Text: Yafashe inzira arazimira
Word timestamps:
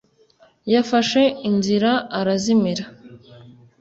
Yafashe 0.73 1.21
inzira 1.49 1.91
arazimira 2.19 2.83